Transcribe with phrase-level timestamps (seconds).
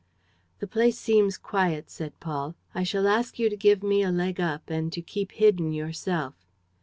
[0.57, 2.55] "The place seems quiet," said Paul.
[2.73, 6.33] "I shall ask you to give me a leg up and to keep hidden yourself."